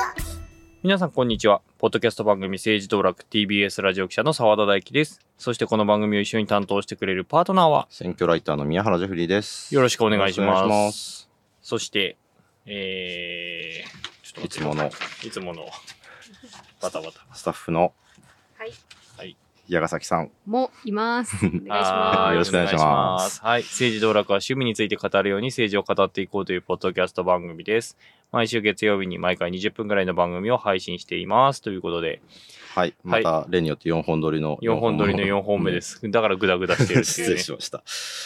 [0.83, 1.61] 皆さんこんにちは。
[1.77, 5.21] ポッドキャスト番組政治道楽 TBS ラジオ記者の澤田大樹です。
[5.37, 9.73] そしてこの番組を一緒に担当してくれるパートナーは選挙ライターの宮原ジェフリーです。
[9.73, 10.67] よろしくお願いします。
[10.67, 11.29] ます
[11.61, 12.17] そして、
[12.65, 14.91] えー、ちょっといつもの
[15.23, 15.65] いつもの
[16.81, 17.25] バタバタ。
[17.33, 17.93] スタッフの
[18.57, 18.71] はい。
[19.17, 19.37] はい。
[19.67, 20.31] 矢ヶ崎さん。
[20.47, 21.35] もいます。
[21.45, 23.61] お願いしはまよろしくお願いしますはい。
[23.61, 27.97] 政治道楽は趣味について語るように政治を語っていこうというポッドキャスト番組です。
[28.31, 31.61] 毎週月曜日に毎回20分くらいの番組を配信しています。
[31.61, 32.19] ということで、
[32.73, 32.95] はい。
[33.03, 34.57] また、例によって4本撮りの。
[34.63, 35.81] 4本撮りの4本目で。
[35.81, 36.01] す。
[36.09, 37.35] だからグダグダしてるってい失うね。
[37.35, 37.83] 礼しました。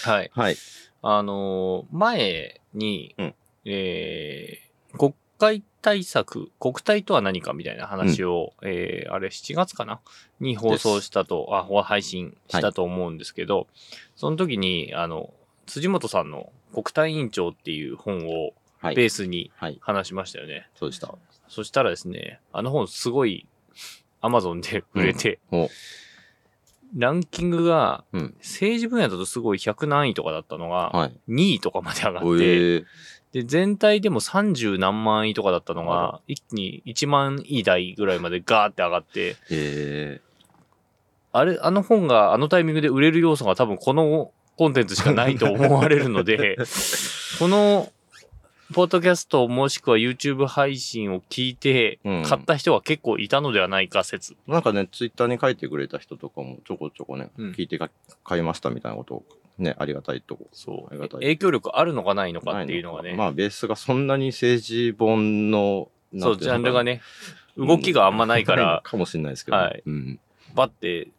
[0.10, 0.32] はい。
[0.34, 0.56] はい。
[1.02, 10.00] あのー前に、うんえー国会対策、国対とは何かみたいな話を、えーあれ7月かな？
[10.40, 13.68] に放送したと、あ、ほ配信したと思うんですけど、
[14.16, 15.34] その時に、あの、
[15.66, 18.96] 辻元さんの国対委員長っていう本をはい。
[18.96, 19.80] ベースにはい。
[19.82, 20.68] 話しましたよね。
[20.76, 21.14] そうでした。
[21.48, 23.48] そしたらですね、あの本すごい、
[24.22, 25.70] アマゾンで売れて、お
[26.96, 28.36] ランキングがうん。
[28.40, 31.20] 政治分野だとすごい100何位とかだったのが、はい。
[31.30, 32.86] 2位とかまで上がって、
[33.32, 40.22] で、全体でも30何万位とかだったのあが、一気に1万位台ぐらいまでガーって上がって、え。
[41.32, 46.58] あれ、あの本があのタイミングで売れる要素が多分このコンテンツしかないと思われるので、
[47.40, 47.92] この、
[48.74, 54.34] ポッドキャストもしくは YouTube 配信を聞いてうん、買った人は結構いたのではないか説。
[54.48, 57.52] ーなんかね、ツイッターに書いてくれた人とかもちょこちょこね、うん。
[57.52, 57.90] 聞いてか
[58.24, 59.24] 買いましたみたいなことを
[59.62, 60.48] ね、ありがたいとこ。
[60.52, 61.10] そう。
[61.10, 63.14] 影響力あるのかないのかっていうのがね。
[63.14, 67.02] まあ、ベースがそんなに政治本の、そう、ジャンルがね、
[67.58, 69.58] ね、動きがあんまないから、かもしれないですけど。
[69.58, 70.20] はいうん。
[70.54, 71.10] バッて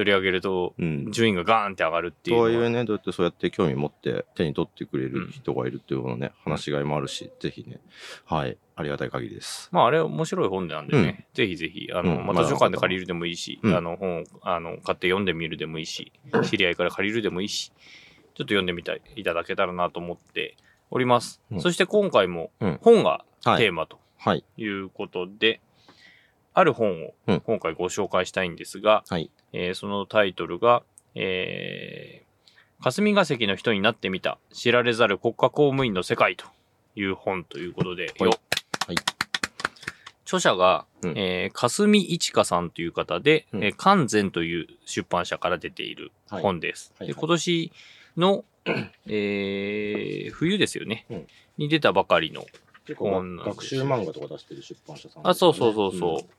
[0.00, 1.12] 取り上げると、うん。
[1.12, 2.36] 順位がガーンって上がるっていう。
[2.36, 7.80] とはいえね、どうやってそうやって興味持って手に取ってくれる人がいるっていうのね、話しがいもあるし、ぜひね、
[8.24, 9.68] はい、ありがたい限りです。
[9.72, 16.12] まあ、あれ面白い本なんでね、ぜひぜひ、あの、うんまあ、図書館で借りるでもいいし、うんあの、本を、あの、買って読んでみるでもいいし、
[16.44, 17.76] 知り合いから借りるでもいいし、ちょっ
[18.36, 20.56] と読んでみたい、いただけたらなと思って
[20.90, 21.42] おります。
[21.52, 24.44] うんそして今回もうん、本がはいテーマとはい。
[24.56, 25.60] いうことで、
[26.52, 29.30] ある本をうん今回ご紹介したいんですが、はい。
[29.52, 30.82] えーそのタイトルが、
[31.14, 36.46] えー、霞が関の人になってみた、知られざる国家公務員の世界と
[36.94, 38.30] いう本ということで、はい。
[38.30, 38.30] よ。
[38.86, 38.96] はい。
[40.24, 41.18] 著者が、うん。
[41.18, 43.64] えー、霞一華さんという方で、うん。
[43.64, 46.92] えー完全という出版社から出ている本です。
[46.98, 47.14] はいはい。
[47.14, 47.72] で今年
[48.16, 48.44] の、
[49.06, 51.26] えー、冬ですよね、うん。
[51.58, 52.44] に出たばかりの、
[52.86, 56.30] 結構学学習漫画とか出してる出版社さん、あ、そうそうそうそう。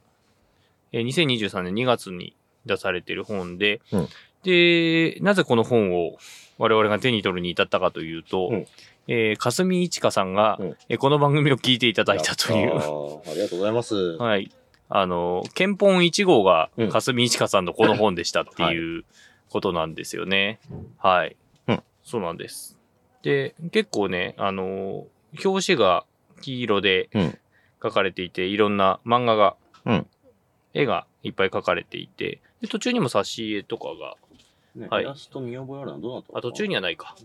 [0.91, 2.35] えー2023年2月に
[2.65, 4.07] 出されている本で、うん
[4.43, 6.17] で、なぜこの本を
[6.57, 8.67] 我々が手に取るに至ったかというと、うん
[9.07, 13.95] えー、霞一華さんが、うんえーこの番組を聞いていただいたという、ありがとうございます。
[14.17, 14.51] はい。
[14.89, 19.05] あの、憲本1号がうん霞一華さんのこの本でしたっていう
[19.49, 20.59] ことなんですよね。
[20.97, 21.35] はい。
[21.67, 22.77] うんそうなんです。
[23.21, 25.05] で、結構ね、あの、
[25.43, 26.05] 表紙が
[26.41, 27.37] 黄色でうん
[27.83, 29.55] 書かれていて、いろんな漫画が、
[29.85, 30.07] うん
[30.73, 34.15] 絵がいっぱい描かれていて、で途中にも挿絵とかが、
[34.75, 37.15] ねはいイラスト見覚えあるのはどうなったあ、途中にはないか。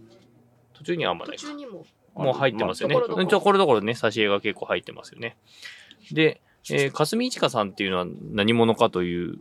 [0.74, 1.42] 途中にはあんまないか。
[1.42, 1.86] 途中にも。
[2.14, 2.94] もう入ってますよね。
[2.94, 5.36] まあところどころね、挿絵が結構入ってますよね。
[6.12, 6.40] で、
[6.70, 9.38] えー、霞一華さんっていうのは何者かという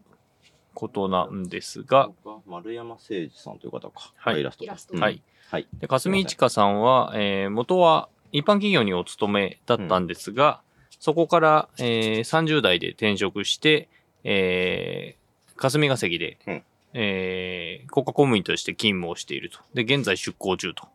[0.74, 2.12] ことなんですが、
[2.46, 4.14] 丸山誠二さんという方か。
[4.16, 4.58] はいイラス
[4.88, 5.22] トはい。
[5.50, 5.68] はい。
[5.80, 10.62] で、霞一華さんは、えー元は一般企業にお勤めだったんですが、
[11.00, 13.88] そこから、えー30代で転職して、
[14.26, 15.26] えー
[15.58, 16.64] 霞が関で、うん
[16.94, 19.60] えー国家公務員として勤務をしていると。
[19.74, 20.88] で、現在出向中と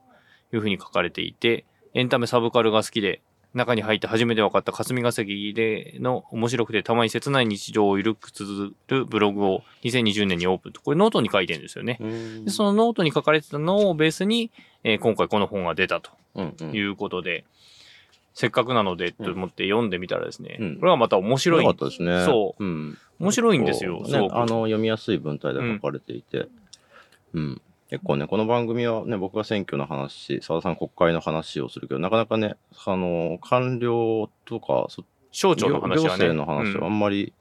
[0.53, 1.65] いうふうに書かれていて、
[1.95, 3.23] エンタメサブカルが好きで、
[3.55, 10.81] 中に入って初めて分かった霞が関での面白くてたまに切ない日常をゆるく綴るブログを2020年にオープンと。
[10.83, 11.97] これノートに書いてるんですよね。
[12.01, 14.51] うんでそのノートに書かれてたのをベースに、
[14.85, 17.45] えー今回この本が出たとうんうんいうことで、
[18.35, 22.25] せっかくなのでと思って読んでみたらですね、うんこれはまた面白い、よかったですね。。
[22.25, 22.99] そううん。
[23.19, 24.03] 面白いんですよ。
[24.03, 26.49] ねあの、読みやすい文体で書かれていて。
[27.35, 27.63] うん。
[27.91, 32.55] 結構ね、この番組はね、僕が選挙の話、澤田さん国会の話をするけど、なかなかね、
[32.87, 36.03] あの、官僚とか、そ省庁の話はね。
[36.03, 37.33] 行政の話はあうんんまり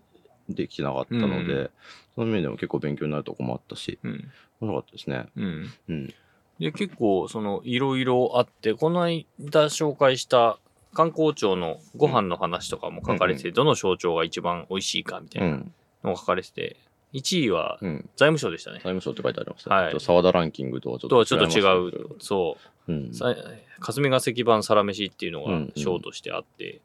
[0.50, 1.72] できてなかったので、う
[2.16, 4.12] その面でも結構勉強になるとこもあったし、うん。
[4.60, 5.26] 面白かったですね。
[5.36, 5.70] うん。
[5.88, 6.14] うん。
[6.60, 9.26] で、結構、その、いろいろあって、この間
[9.66, 10.58] 紹介した
[10.94, 16.78] 観光庁のご飯の話とかも書かれてて、どの省庁が一番美味しいかみたいうなんのが書かれてて、
[17.14, 18.10] 1位はうん。
[18.16, 18.94] 財務省でしたね財。
[18.96, 19.76] 務省って書いてありますね。
[19.76, 22.16] はい沢田ランキングとはちょっととはちょっと違う。
[22.20, 22.58] そ
[22.88, 22.92] う。
[22.92, 23.14] うん。
[23.14, 23.36] さ
[23.80, 26.82] 霞が関版サラメシっていうのがうんうん賞としてあって、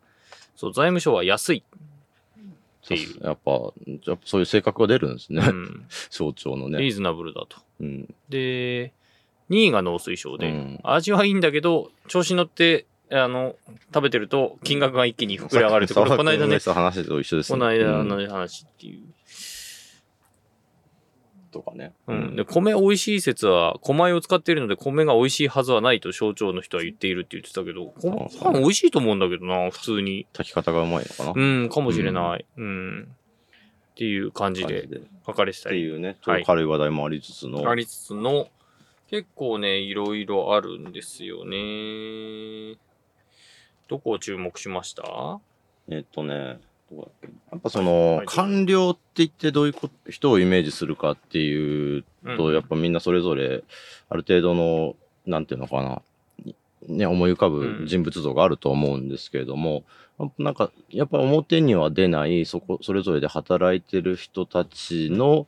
[0.57, 3.25] そう、財務省は安いっていう。
[3.25, 5.43] やっぱ、やっぱそういう性格が出るんですね。
[5.47, 6.91] うん、 省庁のリーね。
[6.91, 7.59] ズナブルだと。
[7.81, 8.15] うん。
[8.29, 8.93] で、
[9.51, 13.57] 2位が農水省で、うん味はいいんだけど、調子乗って、あの、
[13.93, 19.03] 食べてると金額が一気に膨れ上がるって、ここの間と一緒ですねこの間うんの話っていう。
[21.55, 21.93] とかね。
[22.09, 22.37] うん。
[22.37, 30.27] で、米美味しい説は、米を使っているので、米が美味しいはずはないと省庁の人は言っているって言ってたけど、そう米パン美味しいと思うんだけどな、普通に。
[30.33, 31.33] 炊き方がうまいのかな。
[31.35, 32.45] うん、かもしれない。
[32.57, 33.09] うん。
[33.93, 34.89] っていう感じで
[35.25, 35.77] 書かれてたり。
[35.77, 37.71] ていうね、ちょっはいと軽い話題もありつつの。
[37.71, 38.49] ありつつの、
[39.09, 42.77] 結構ね、いろいろあるんですよね。
[43.89, 45.41] どこを注目しました？
[45.89, 46.59] えっとね、
[46.91, 52.05] どこだっけやっぱその、はい官僚って言ってどういうこと人をイメージするかっていう
[52.37, 52.55] と、うん。
[52.55, 53.63] やっぱみんなそれぞれ、
[54.09, 54.97] ある程度の、
[55.27, 56.03] なんていうのかな、
[56.89, 59.85] ね、思い浮かぶ人物像があると思うんですけれども、
[60.39, 65.47] なんか、やっぱ表には出ない、そこ、それぞれで働いてる人たちの、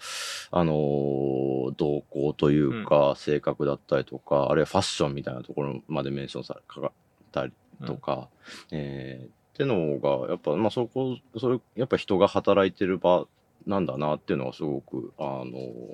[0.51, 1.47] あのー
[1.77, 6.91] 動向というか、性格だったりとか、あるいはファッションみたいなところまでメンションされ、かかっ
[7.33, 7.53] たり
[7.87, 8.29] とか、
[8.71, 13.27] えーってのが、やっぱ、まあ、そこ、それ、やっぱ人が働いてる場
[13.67, 15.45] なんだなっていうのがすごく、あの、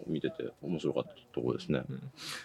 [0.09, 1.83] 見てて面白かったところですね。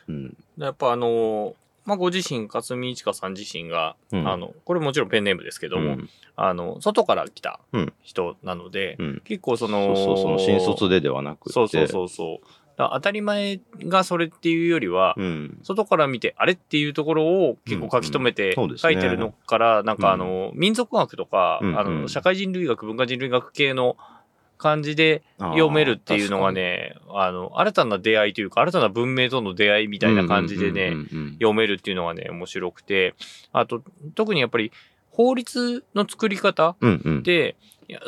[0.08, 0.38] うん。
[0.60, 1.56] やっぱあの、
[1.86, 9.22] まあ、ご自身、勝見一華さん自身が、うんあの、これもちろんペンネームですけども、うんあの、外から来たうん人なので、うん。
[9.26, 11.54] 結構そその、うそう、その新卒でではなくて。
[11.54, 12.48] そうそうそうそう。
[12.78, 15.58] 当たり前がそれっていうよりは、うん。
[15.64, 21.80] 外から見て、あれっていうところを結構書き留めて書いてるのから、なんかあの、民族学とか、うんうん。
[21.80, 23.98] あの、社会人類学、文化人類学系の
[24.58, 31.34] 感じで読めるっていうのがね、あの、新たな出会いというか、新たな文明との出会いみたいな感じでね、うんうんうんうん。
[31.34, 33.16] 読めるっていうのがね、面白くて、
[33.54, 33.82] あと、
[34.14, 34.72] 特にやっぱり
[35.12, 37.24] 法律の作り方うんうん。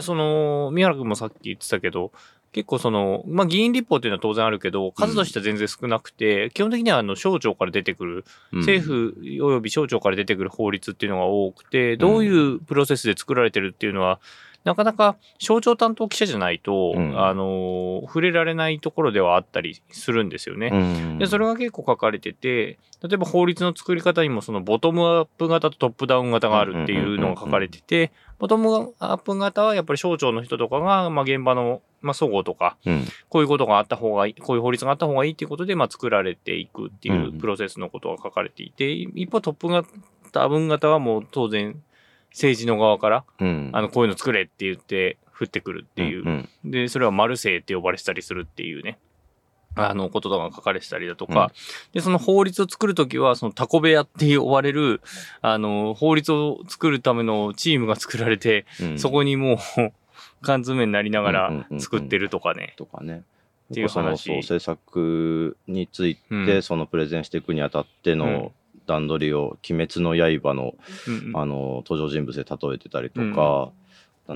[0.01, 2.11] その、宮原君もさっき言ってたけど、
[2.51, 8.59] 結構その、まあ、議員立法っていうのは当然あるけど、数としては全然少なくて、基本的にはあの、省庁から出てくる、うん。
[8.59, 14.19] 政府及び省庁から出てくる法律っていうのが多くて、どういうプロセスで作られてるっていうのは、
[14.65, 17.19] なかなか省庁担当記者じゃないと、うん。
[17.19, 20.69] あの、触れられないところではあったりするんですよね。
[20.73, 20.75] う
[21.15, 21.17] ん。
[21.17, 33.05] で、それが結構書かれてて、例えば法律の作り方にもそのボトムアップ型とトップダウン型があるっていうのが書かれてて、ボトムアップ型はやっぱり省庁の人とかが、まあ現場の、まあ、総合とか、うん。
[33.29, 41.81] こういうことがあった方がいい、こういう法律があった方がいいっていうことで、まあ作られていくっていうプロセスのことが書かれていて、一方トップ型、分型はもう当然
[42.31, 43.69] 政治の側から、うん。
[43.73, 46.25] あの、こういうの作れって言って降ってくるっていう。
[46.25, 48.99] うんで、それはマルセイって呼ばれてたりするっていうね、
[49.75, 51.51] あの、こととかが書かれてたりだとか、
[51.93, 55.01] で、その法律を作るときは、そのタコ部屋って呼ばれる、
[55.41, 58.99] あの、法律を作るためのチームが作られて、うん。
[58.99, 59.57] そこにもう、
[60.41, 62.73] 缶詰になりながら作ってるとかね。
[62.77, 63.23] とかね。
[63.71, 64.23] っていう話。
[64.23, 66.61] そう政策について、うん。
[66.63, 68.19] そのプレゼンしていくにあたってうん。
[68.19, 68.51] の
[68.85, 70.75] 段取りを「鬼滅の刃の」
[71.39, 73.71] あの登場人物で例えてたりとか、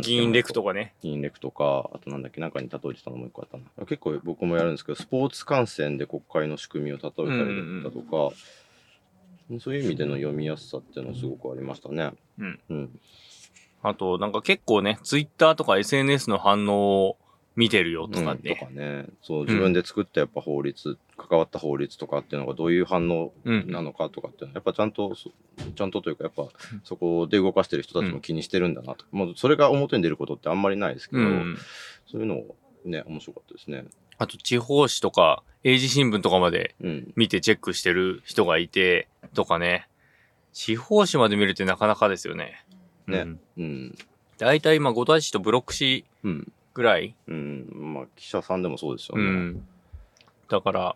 [0.01, 0.93] 議員レクとかね。
[1.01, 3.85] 議員レクとかあとなんだっけなんかに例えてたのもう一個あったな。
[3.87, 8.35] 結構僕もやるんですけどスポーツ観戦で国会の仕組みを例えたりだとか、
[9.59, 12.11] そういう意味での読みやすさっていうのはすごくありましたね。
[12.37, 12.59] うん。
[12.69, 12.99] うん
[13.83, 17.17] あと、なんか結構ね、ツイッターとか SNS の反応を
[17.55, 18.55] 見てるよとかうんとね。
[18.55, 23.69] かねそう自分で作ったやっぱ法律、関わった法律とかっていうのがどういう反応うん。
[23.69, 25.29] なのかとかっていうのはやっぱちゃんとそ
[25.75, 26.47] ちゃんとというかやっぱ
[26.83, 31.57] そこで動かしてる人たちも気にしてるんだなと、もうそれが表に出ることってあんまりないですけど、うん。
[32.09, 33.85] そういうのをね面白かったですね。
[34.17, 39.87] あと、地方紙とか、英字新聞とかまでうん見てチェックしてる人がいて、とかね。
[40.53, 42.63] 地方紙まで見るってなかなかですよね。
[43.07, 43.39] ねうん。
[43.57, 43.95] うん
[44.37, 47.15] 大体今、五大紙とブロック紙うんぐらい。
[47.27, 49.23] うんまあ記者さんでもそうですよね。
[49.23, 49.67] うん。
[50.49, 50.95] だから、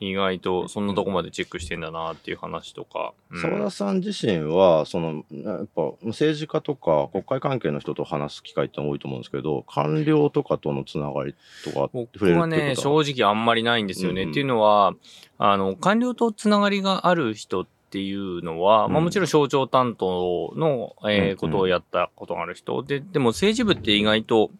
[0.00, 3.12] 意外とそんなとこまでチェックしてんだなっていう話とか。
[3.30, 14.22] うん澤田さん自身はそのやっぱ政治家とか国会関係の人と話す機会って多いと思うんですけど官僚とかとのつながりとか僕はね、正直あんまりないんですよね。
[14.22, 14.94] うんうんっていうのは、
[15.38, 22.82] あの、官僚とつながりがある人っていうのは、まあうんもちろん省庁担当の、えことをやったことがある人。
[22.82, 24.50] で、でも政治部って意外と、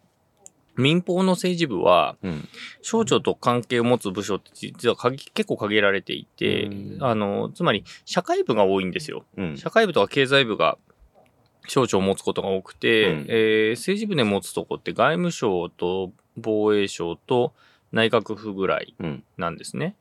[0.77, 2.47] 民放の政治部は、うん
[2.81, 9.25] 省庁と関係を持つ部署って実は限結構限られていて、うんあの、つまり社会部が多いんですよ。
[9.37, 10.77] うん社会部とか経済部が
[11.67, 17.53] 省庁を持つことが多くて、うんえー政治部で持つとこって外務省と防衛省と
[17.91, 19.23] 内閣府ぐらいうん。
[19.37, 19.95] なんですね。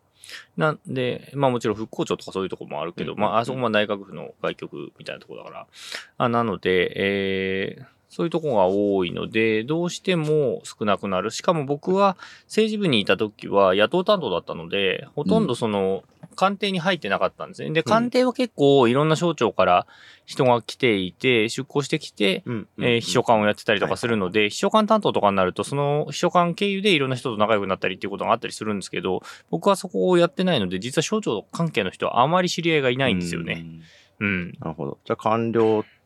[0.57, 5.67] なんで、まあもちろん復興庁とかそういうところもあるけど、うんまああそこは内閣府の外局みたいなところだから。
[6.19, 11.31] あなので、えーそういうところが多いので、どうしても少なくなる。
[11.31, 16.03] しかも僕は政治部にいた時は野党担当だったので、ほとんどその、
[16.35, 17.71] 官邸に入ってなかったんですね。
[17.71, 19.87] で、官邸は結構いろんな省庁から
[20.27, 22.69] 人が来ていて、出向してきて、うん。
[22.79, 33.65] えー秘書官をやってたりとかするので、秘書官担当とかになると、その秘書官経由でいろんな人と仲良くなったりっていうことがあったりするんですけど、僕はそこをやってないので、実は省庁関係の人はあまり知り合いがいないんですよね。
[34.19, 34.27] うん。
[34.27, 34.53] うん。
[34.59, 34.99] なるほど。
[35.05, 36.00] じゃあ官僚って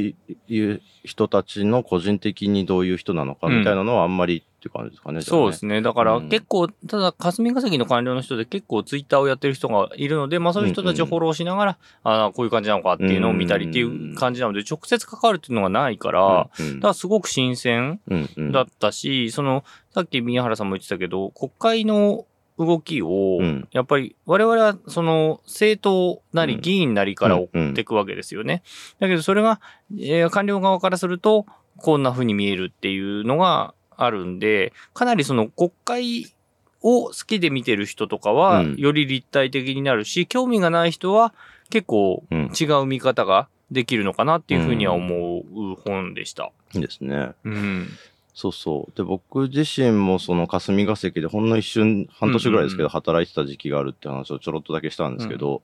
[0.00, 5.20] いう人たちの個人的にどういう人なのかみたいなのはあんまりっていう感じですかね。
[5.20, 5.42] じゃあね。
[5.44, 5.82] そうですね。
[5.82, 6.28] だからうん。
[6.28, 18.52] 結構、ただ霞が関の官僚の人で結構ツイッターをやってる人がいるので、まあそういう人たちをフォローしながら、ああ、こういう感じなのかっていうのを見たりっていう感じなので、直接関わるっていうのがないから、うんだからすごく新鮮うんうん。
[18.52, 22.26] だったし、その、さっき宮原さんも言ってたけど、国会の
[22.58, 28.62] 動きをうん、やっぱり我々はその政党なうんり議員なりから追っていくわけですよね。
[28.98, 29.60] だけどそれが、
[29.92, 31.46] えー官僚側からすると、
[31.78, 36.34] こんな風に見えるっていうのがあるんで、かなりその国会
[36.82, 41.34] を好きで見てる人とかは、うんより立体的になるし、興味がない人は
[41.70, 46.52] 結構うん違う見方ができるのかなっていうふうには思う本でした。
[46.72, 47.32] いいですね。
[47.44, 47.88] うん。
[48.36, 48.94] そうそう。
[48.94, 55.62] で、僕自身もその霞が関でほんの一瞬、半年ぐらいですけど、働いてた時期があるって話をちょろっとだけしたんですけど、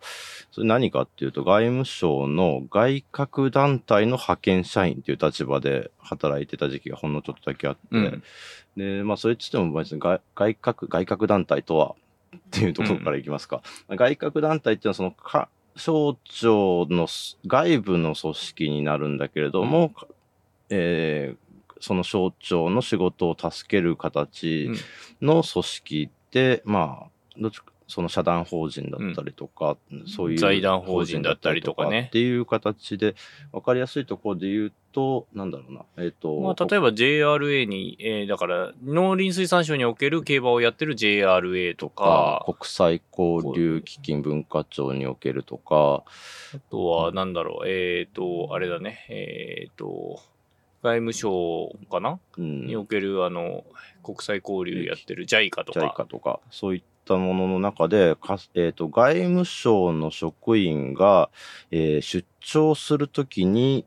[0.50, 8.22] それ何かっていうと、外務省の外郭団体の派遣社員っていう立場で働いてた時期がほんのちょっとだけあって、うん。
[8.78, 11.94] で、まあ、それっつっても別に外外郭、外郭団体とは
[12.34, 13.62] っていうところからいきますか。
[13.90, 19.92] 外郭団体っていうのはそのか、省庁のす外部の組織になるんだけれども、
[20.70, 21.41] えー
[21.82, 24.70] その省庁の仕事を助ける形
[25.20, 32.06] の組織で、まあ、どっちかその社団法人だったりとか、そういう財団法人だったりとかね。
[32.08, 33.14] っていう形で、
[33.52, 46.04] わかりやすいところで言うと、なんだろうな、えっ、と、まあ、例えば JRA に、えーだから農林水産省における競馬をやってる JRA とか、国際交流基金文化庁におけるとか、
[46.54, 50.22] あとはなんだろう、えっ、と、あれだね、えっ、と、
[50.82, 53.64] 外務省かな、うん、におけるあの、
[54.02, 55.94] 国際交流やってる JICA とか。
[55.96, 61.30] JICA とか、そういったものの中で、かえっ、と、外務省の職員が、
[61.70, 63.86] えー出張するときに、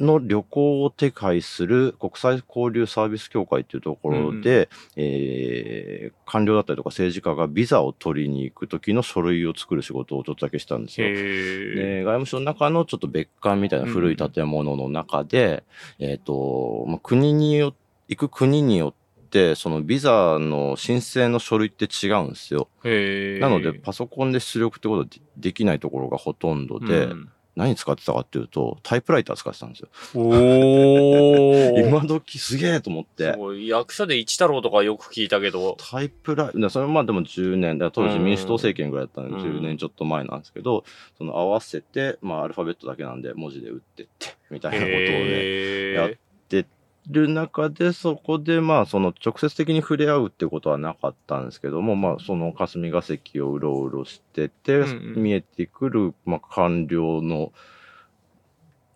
[0.00, 11.06] の旅行を手配する国際交流サービス協会っていうところで、えー官僚だったりとか政治家がビザを取りに行くときの書類を作る仕事をちょっとだけしたんですよ。
[11.06, 15.62] へでー外務省の中のちょっと別館みたいな古い建物の中で、
[15.98, 17.74] えっ、と、まあ、国によ、
[18.08, 22.68] 行く国によって、そのビザの申請の書類って違うんですよ。
[22.82, 29.88] なので、パソコンで出力ってことはでできないところがほとんどで、うん何使ってたかっていうと、タイプライター使ってたんですよ。
[30.14, 31.80] おー。
[31.88, 33.34] 今時すげえと思って。
[33.66, 39.58] 役所で一太郎とかよく聞いたけど、タイプライター、それまあでも10年、当時民主党政権ぐらいだったんで、うん。
[39.58, 40.84] 10年ちょっと前なんですけど、
[41.16, 46.16] その合わせて、まあアルファベットだけなんで文字で打ってって、みたいなことをね、へやっー
[47.08, 57.52] る中で、そこでまあその直接的に触れ合うってことはなかったんですけども、まあその霞が関をうろうろしてて、うんうん見えてくる、まあ官僚の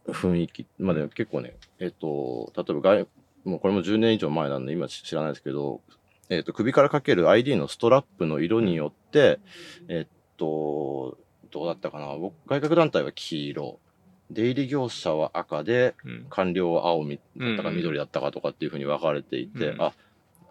[0.06, 3.08] 雰囲気、まあでも結構ね、えっ、と、例えば外、
[3.44, 5.80] もうこれも10年以上前なんで今知らないですけど、
[6.28, 9.40] えっ、と、首からかける ID のストラップの色によって、
[9.88, 11.18] えっ、と、
[11.50, 13.80] どうだったかな僕外郭団体は黄色。
[14.30, 16.26] 出入り業者は赤で、うん。
[16.30, 19.92] 官僚は青みだったかうん緑だったかとかっていうふうに分かれていて、うんあ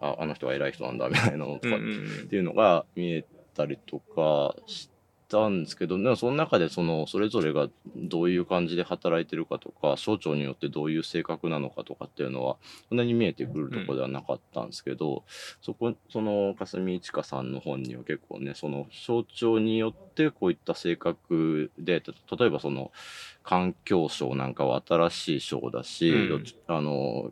[0.02, 1.78] ああの人は偉い人なんだみたいなのとかっ
[2.28, 4.88] ていうのが見えたりとかし
[5.30, 12.56] たんですけどでもその中でそのそれぞれがどういう感じで働いてるかとか省庁によってどういう性格なのかとかっていうのは
[12.88, 15.24] そんなに見えてくるところではなかったんですけど、
[15.62, 22.90] そこその霞一華さんの本には結構ねその省庁によってこういった性格でた例えばその
[23.42, 26.44] 環境省なんかは新しい省だし、うん。
[26.66, 27.30] あの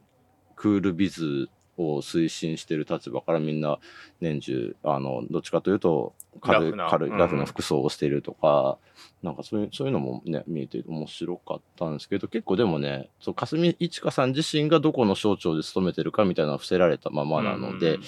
[0.57, 1.49] クールビズ
[1.83, 3.79] を推進してる立場からみんな
[4.21, 8.79] 年中あのどっちかというと軽い軽いラフな服装をしているとか、
[9.23, 18.03] なんかそういうそういうのもね見えて面白かったんですけど結構でもねそう霞一華さん自身がどこの省庁で勤めてるかみたいなのは伏せられたままなので、うん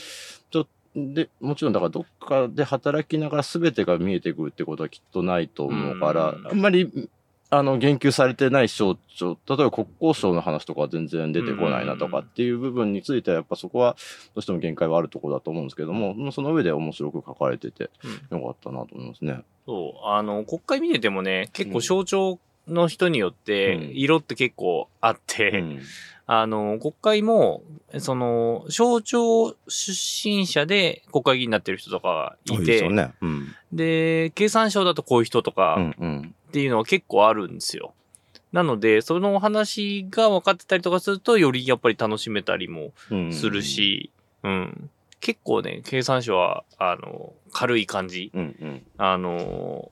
[0.51, 6.47] ちょでもちろんだからどっかで働きながら全てが見えてくるってことはきっとないと思うから、うん。
[6.49, 7.09] あんまり
[7.53, 13.97] あの、言及されてない省庁、例えば国交省の話とかは全然出てこないなとかっていう部分については、やっぱそこは
[14.35, 17.91] どうしても限界はあるところだと思うんですけども、その上で面白く書かれてて、
[18.31, 19.43] よかったなと思いますね。
[19.67, 20.07] そう。
[20.07, 22.39] あの、国会見ててもね、結構省庁
[22.69, 25.81] の人によってうん、色って結構あって、うん
[26.33, 27.65] あの、国会も、
[27.99, 33.15] その、省庁出身者で国会議員になってる人とかがいて、ね。
[33.21, 33.49] うん。
[33.73, 36.35] で、経産省だとこういう人とかうんうん。
[36.49, 37.95] っていうのは結構あるんですよ。
[38.53, 43.61] なので、そのお話が分かってたりとかすると、よりやっぱり楽しめたりもうんする。
[43.63, 44.13] し、
[44.45, 44.91] うん。
[45.19, 48.31] 結構ね、経産省は、あの、軽い感じ。
[48.33, 48.87] うんうん。
[48.99, 49.91] あの、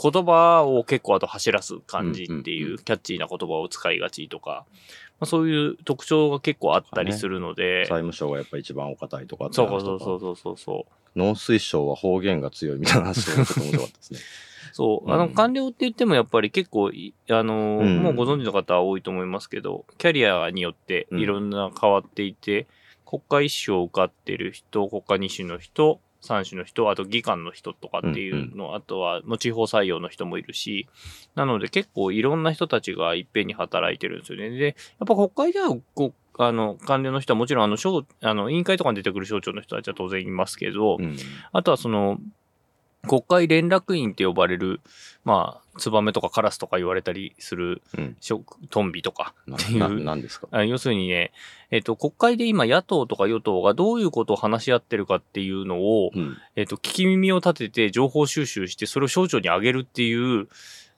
[0.00, 4.64] 言葉を結構あと走らす感じってうんうんいううキャッチーな言葉を使いがちとか、
[5.20, 10.86] まあ、そういう特徴が結構あったりするので、財務省がやっぱ一番お堅いとかそう話とかそうそうそうそうそ
[11.16, 11.18] う。
[11.18, 14.20] 農水省は方言が強いみたいな話がちょっと面白かったですね。
[14.72, 15.06] そう。
[15.06, 15.12] うん。
[15.12, 18.02] あの、官僚って言ってもやっぱり結構い、あのーうん。
[18.02, 21.50] もうご存知の方は多いと思いますけど、キャリアによっていろん。
[21.50, 22.66] な変わっていて、
[23.06, 30.88] 国家一種を受かってる人、国家二種の人、三種の人、あと議官の人とかっていうの、あとはもう地方採用の人もいるし、
[31.34, 34.50] なので結構いろんな人たちがいっぺんに働いてるんですよね。
[34.50, 34.72] で、や
[35.04, 41.16] っぱ国会ではこう、あの、官僚の人はもちろん、あの、省、あの、委員会とかに出てくる省庁の人たちは当然いますけど、うん。
[41.52, 42.18] あとはその、
[43.06, 44.80] 国会連絡員って呼ばれる、
[45.24, 48.16] まあ、ツバメとかカラスとか言われたりする、うん。
[48.70, 49.78] トンビとかなっていう。
[49.78, 50.48] ななんですか？
[50.50, 51.32] あ要するにね、
[51.70, 56.36] えっ、と、国会で今野党とか与党がどういうことを話し合ってるかっていうのを、うん。
[56.56, 60.48] えっ、と、聞き耳を立てて情報収集して、それを省庁に上げるっていう、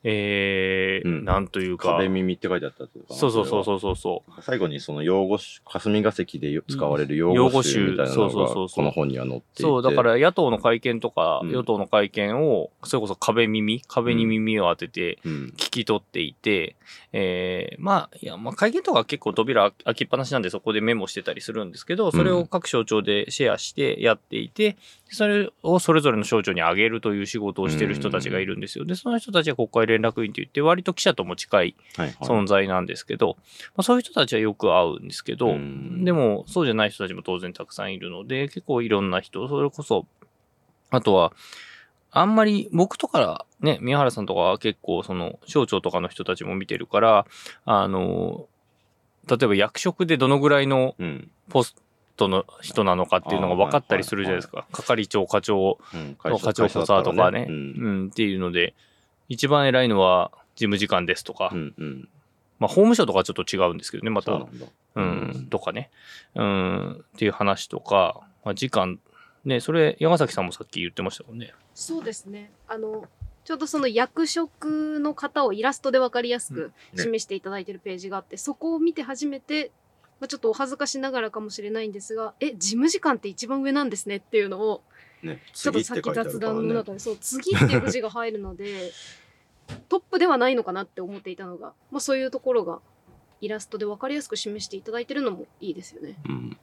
[0.02, 3.64] えーうんなんというか、壁耳って書いてあったってことかなそうそうそうう。
[3.64, 4.42] そうそうそう。
[4.42, 9.62] 最後にその用語集、霞が関でよ使われる用語集みたいなの用語集そうそうがこの本には載っていて。
[9.62, 15.52] そう、だから野党の会見とか、うん与党の会見を、それこそ壁耳、壁に耳を当てて、うん。
[15.56, 16.76] 聞き取っていて、
[17.12, 24.76] えーまあ、いや、まあ、会見とかは結構扉開きっぱなしなんでそこでメモしてたりするんですけど、それを各省庁でシェアしてやっていて、
[25.10, 28.84] それをそれぞれの省庁に上げるという仕事をしてる人たちがいるんですよ。
[28.84, 32.16] で、その人たちは国会連絡員といって、割と記者とも近いはいはい。
[32.20, 33.36] 存在なんですけど、
[33.76, 40.06] まあ、そういう人たちはよく会うんですけど、うんでも、そうじゃない人たちも当然たくさんいるので、結構いろんな人、それこそ、
[40.90, 41.32] あとは、
[42.12, 47.26] あんまり僕とかね、宮原さんとかは結構その省庁とかの人たちも見てるから、
[47.64, 48.48] あの、
[49.28, 51.30] 例えば役職でどのぐらいのうん。
[51.48, 51.74] ポス
[52.16, 54.66] トの人なのかっていうのが分かったりするじゃないですか。
[54.72, 56.16] 係長、課長、うん。
[56.16, 57.52] 課長補佐とかね、う。
[57.52, 58.74] うんん、っていうので、
[59.30, 61.74] 一番偉いのは事務次官ですとか、うん。
[61.78, 62.08] うん。
[62.58, 64.32] まあ法務省とかはちょっと違うんですけどね、また。
[64.32, 65.90] そうなんとかね。
[66.34, 68.98] うん、っていう話とか、まあ、時間、
[69.44, 71.54] ね、それ、山崎さんもさっき言ってましたもんね。
[71.74, 72.50] そうですね。
[72.66, 73.04] あの、
[73.44, 79.70] ちょうどその役職の方をイラストでわかりやすくうんね示していただいてるページがあって、そこを見て初めて、
[80.18, 84.82] まあ、ちょっとお恥ずかしながらかもしれないんですが、え、事務次官って一番上なんですねっていうのを、
[85.22, 85.42] ね。
[85.52, 88.92] ちょっとさっき雑談の中で、そう、次っていう字が入るので、
[89.88, 92.80] トップではないのかなって思っていたのが、まあそういうところが
[93.40, 96.16] イラストでわかりやすく示していただいてるのもいいですよね。
[96.28, 96.58] うん。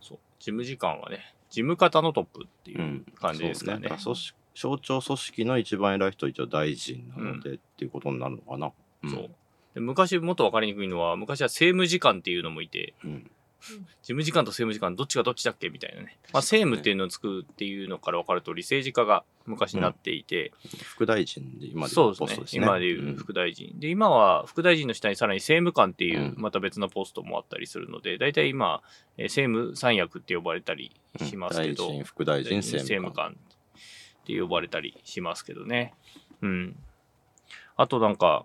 [0.00, 0.18] そう。
[0.38, 3.06] 事務次官はね、事務方のトップっていううん。
[3.16, 3.88] 感じですかね。
[3.88, 8.66] そうだ組織省庁組織の一番偉い人は一応大臣なので、っていうことになるのかな。
[8.66, 8.72] ん
[9.10, 9.30] そう。
[9.74, 13.30] で昔もっと分かりにくいのは、昔は政務次官っていうのもいて、うん。
[13.60, 16.18] 事務次官と政務次官どっちがどっちだっけみたいなね。
[16.32, 22.62] まあ政務っていうのをつくっていうのから分かる通り、政治家が昔なっていて、副大臣で今でそうですねいうポストですね。
[22.64, 23.72] 今でいう副大臣。
[23.78, 28.82] で、今は副大臣の下にさらに政務官っていううんまた別のポストもあったりするので、大体今、
[29.16, 33.34] えー政務三役って呼ばれたりうんしますけど、大臣、副大臣、政務官。
[33.34, 33.36] 官
[34.20, 35.94] って呼ばれたりしますけどね。
[36.42, 36.76] うん。
[37.76, 38.44] あとなんか、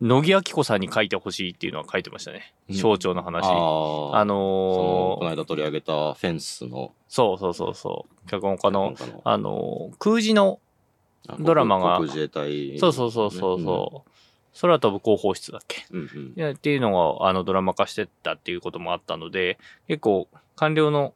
[0.00, 2.52] 乃木明子さんに書いてほしいっていうのは書いてましたね。
[2.68, 3.44] うん省庁の話。
[3.46, 4.34] ああーの
[4.74, 8.28] そのこのー、間取り上げたフェンスの、そうそうそうそう。
[8.28, 10.60] 脚本家の、あのー空時の、
[11.28, 14.10] あドラマが国自衛隊、そうそうそうそうそう、
[14.60, 15.86] 空飛ぶ広報室だっけ？
[15.90, 16.34] うん。
[16.36, 21.14] うんっていうのが、あの、ドラマ化してったっていうこともあったので、結構、官僚の、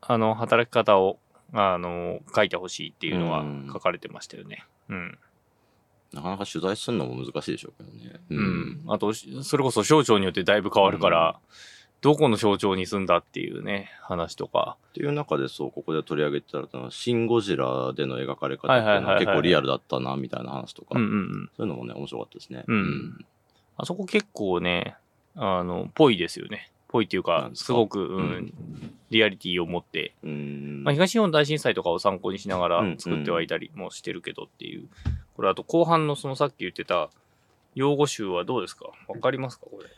[0.00, 1.18] あの、働き方を、
[1.52, 4.64] あの、書いてほしいっていうのはうん書かれてましたよね。
[4.88, 5.18] うん。
[6.12, 8.20] なかなか取材するのも難しいでしょうけどね。
[8.30, 8.82] うん。
[8.88, 11.38] あと、それこそ省庁によってだいぶ変わるから、
[12.00, 14.76] どこの省庁に住んだっていうね、話とか。
[14.90, 21.50] っていう中でそう、ここで取り上げてたのは、シン・ゴジラでの描かれ方ってはいいうのは結構リアルだったな、みたいな話とか、うんうんうん。
[21.56, 22.64] そういうのもね、面白かったですね。
[22.66, 23.24] うん
[23.76, 24.94] あそこ結構ね、
[25.34, 26.70] あの、ぽいですよね。
[26.86, 27.66] ぽいっていうかすか？
[27.66, 28.54] すごく、うん、うん
[29.10, 30.82] リアリティを持って、うん。
[30.84, 34.86] まあ、東日本大震災とかを参考にしながらうん作ってはいたりもしてるけどっていう
[35.34, 37.10] これあと後半のそのさっき言ってた
[37.74, 38.86] 用語集はどうですか？
[39.08, 39.66] わかりますか？
[39.70, 39.88] これ。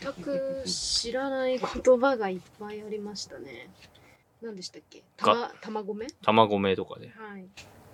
[0.00, 3.68] 全く知らない言葉がいっぱいありましたね。
[4.42, 5.02] 何でしたっけ？
[5.16, 7.08] たま、卵目卵目とかで。
[7.08, 7.46] はい。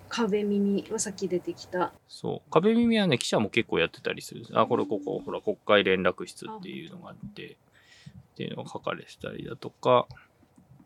[0.09, 1.93] 壁耳はさっき出てきた。
[2.09, 2.51] そう。
[2.51, 4.45] 壁耳はね、記者も結構やってたりする。
[4.53, 7.55] あ、これここ、ほら、国会連絡室っていうのがあって、
[8.31, 10.07] っていうのが書かれてたりだとか、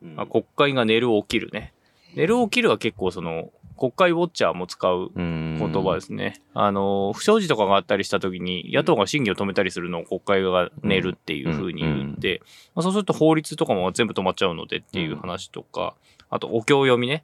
[0.04, 1.74] うんあ、国会が寝る起きるね。
[2.14, 6.42] 寝る起きるは結構その、国会ウォッチャーも使う言言葉ですね。
[6.54, 12.42] あの、不祥事とかがあったりした時に、野党が審議を止めたりするのを国会が寝るっていう風に言って、
[12.74, 15.96] まあ、そうすると法律とかも全部止まっちゃうのでっていう話とか、
[16.30, 17.24] あと、お経読みね。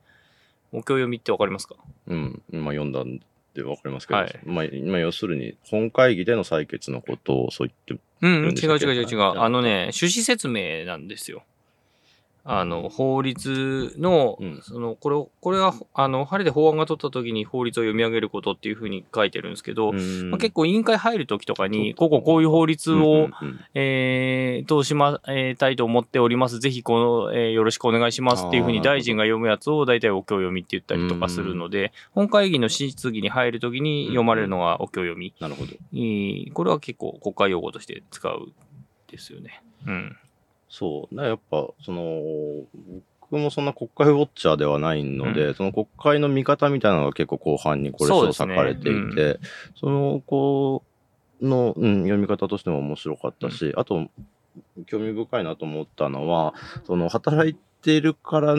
[0.74, 1.76] お経読みってわかりますか？
[2.08, 3.20] うん、今読んだん
[3.54, 4.40] でわかりますけど、はい。
[4.46, 9.20] まあ、今要するに本会議での採決のことをそう言って、うん、違う違う違う違う。
[9.20, 11.44] はいあのね、趣旨説明なんですよ。
[12.44, 26.60] あの、法律の、うんその、これを、これは、あの、晴れで法案が取った時に法律を読み上げることっていうふうに書いてるんですけど、まあ、結構委員会入る時とかに、こここういう法律を、うんうんえー、通しま、えーたいと思っております。
[26.60, 35.34] ぜひ、この、えーよろしくお願いしますっていうふうに大臣が読むやつを大体お経読みって言ったりとかするので、本会議の質疑に入るときに読まれるのがお経読み。
[35.40, 35.74] なるほど。
[36.54, 38.52] これは結構国会用語として使う
[39.08, 39.62] ですよね。
[39.86, 40.18] うん。
[40.72, 41.22] そう。
[41.22, 42.22] やっぱ、その、
[43.20, 45.54] 僕もそんな国会ウォッチャーではないので、うん。
[45.54, 48.56] その国会の見方みたいなのが結構後半にこれ書そうですね。
[48.56, 49.40] かれていて、
[49.76, 50.84] そ,、の、こ
[51.42, 54.08] う、の、うん、読み方としても面白かったし、あと、
[54.86, 56.54] 興味深いなと思ったのは、
[56.86, 58.56] その、働いているから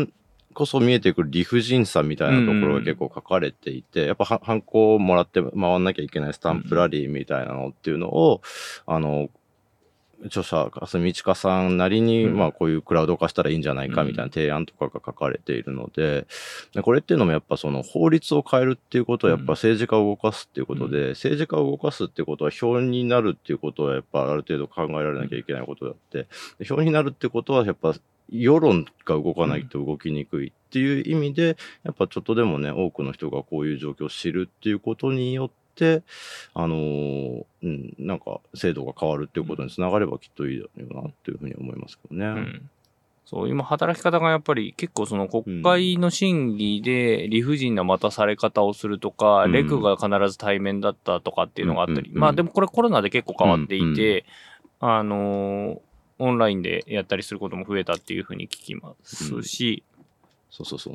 [0.52, 8.42] こそ見えてくる理不尽さみたいなところが結構書かれていて、やっぱは、ハンコをもらって回んなきゃいけないスタンプラリーみたいなのっていうのを、
[8.86, 9.30] あの、
[10.26, 12.36] 著者、霞千佳さんなりに、うん。
[12.36, 16.26] まあこういうクラウド化したらいいんじゃないかみたいな提案とかが書かれているので、
[16.74, 27.94] でこれっていうのもやっぱその法律を変えるっていうことはやっぱ政治家を動かすっていうことで、政治家を動かすっていうことは票になるっていうことはやっぱある程度考えられなきゃいけないことであって、で票になるってことはやっぱ
[28.30, 35.61] 世論が動かないと動きにくいっていう意味で、やっぱちょっとでもね、多くの人がこういう状況を知るっていうことによって、
[36.54, 42.26] あのーうん、なんか制度が変わるっていうことにつながればきっといいだろうなっていうふうに思いますけどね。
[42.26, 42.70] うん。
[43.24, 49.52] そう、今働き方がやっぱり結構その国会の審議で理不尽な待たされ方をするとか、うん。
[49.52, 54.24] レクが必ず対面だったとかっていうのがあったり、うんうんまあでもこれコロナで結構変わっていて、
[54.80, 55.78] うんあのー
[56.18, 59.82] オンラインでやったりすることも増えたっていうふうに聞きますし、
[60.50, 60.94] そうそうそう。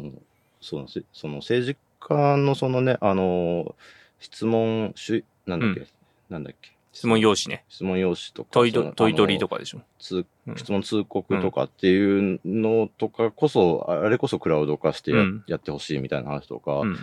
[0.62, 3.73] そうなんですその政治家のそのね、あのー
[4.19, 5.88] 質問し、なんだっけ、う
[6.30, 6.71] なんだっけ？
[6.93, 7.63] 質問用紙ね。
[7.69, 8.49] 質問用紙とか。
[8.51, 9.82] 問い問い取りとかでしょ？
[9.99, 16.93] 通うん質問通告とかっていうのとかこそ、あれこそクラウド化してや,、うんやってほしいみたいな話とか、うん。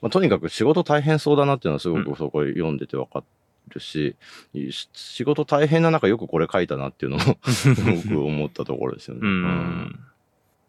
[0.00, 3.22] まあ、とにかく仕事大変そうだなっていうのはすごうくそこ読んでて分か
[3.68, 4.16] るし、
[4.70, 7.38] し仕事大変な中よくこれ書いたなっていうのも
[8.08, 9.20] 僕思ったところですよね。
[9.22, 10.00] ううんん。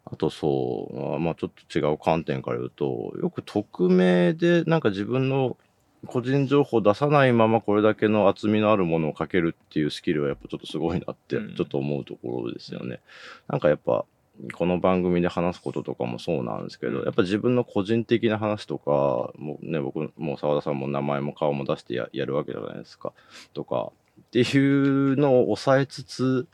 [0.04, 5.56] あとそう、あまあちょっと違う観点から言うと、よく匿名でなんか自分の
[6.04, 13.00] 個人情報を出さないままこれだけの厚みのあるものを書けるっていうスキルはやっぱちょっとすごいなってうんちょっと思うところですよね。
[13.48, 14.04] なんかやっぱ
[14.52, 23.12] この番組で話すこととかもそうなんですけど、うんやっぱ自分の個人的な話とか、もうね、僕も澤田さんも名前も顔も出してややるわけじゃないですか。
[23.54, 26.46] とか、っていうのを抑えつつ、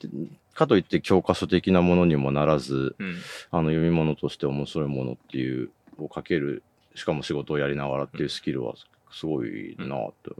[0.00, 0.08] で
[0.54, 3.16] かといって教科書的なものにもならず、うん。
[3.50, 6.62] あの読み物として面白いものっていうを書ける、
[6.94, 8.74] しかも仕事をやりながらっていうスキルは
[9.10, 10.30] すごいなって、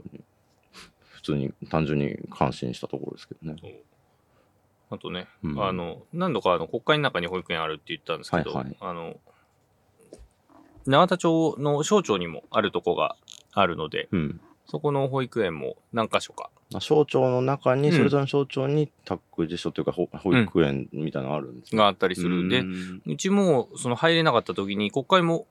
[1.13, 3.81] 普通に単純に感心したところですけどね。
[4.89, 9.17] あとね、うんあの、何度かあの国会の中に保育園あるって言ったんですけど、はいはいあの、
[10.85, 13.15] 永田町の省庁にもあるとこが
[13.53, 14.41] あるので、うん。
[14.67, 16.49] そこの保育園も何箇所か。
[16.71, 22.49] まあ省庁の中に、うんそれぞれの省庁に託児所というか保保育園みたいなのがあるんですねがあったりする。
[22.49, 25.45] でう、んうちもその入れなかった時に国会も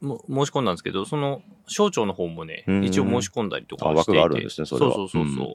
[0.00, 4.18] も申し込んだんですけど、その省庁の方もね、うん一応申し込んだりとかあしていて。
[4.18, 5.46] 枠があるんですねそそうそうそうそう。
[5.46, 5.54] うん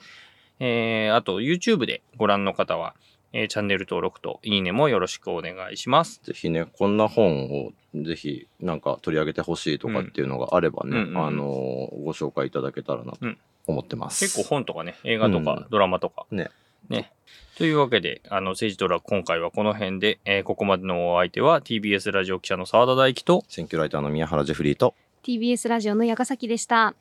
[0.59, 2.97] えーあと YouTube でご覧の方は、
[3.33, 6.21] えーチャンネル登録といいねもよろしくお願いします。
[6.25, 14.21] ぜひね、こんな本をぜひなんか取り上げてほしいとかっていうのがあればね、うんうんうんあのーご紹介いただけたらなとうん思ってます。
[14.25, 16.27] 結構本とかね、映画とかうんドラマとか。
[16.31, 16.51] ね。
[16.88, 17.12] ね。
[17.57, 26.95] というわけで、あの、政治ドラ今回はこの辺で、えーここまでのお相手は TBS ラジオ記者の澤田大樹と、選挙ライターの宮原ジェフリーと、TBS ラジオの矢ヶ崎でした。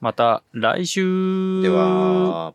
[0.00, 2.54] また来週では、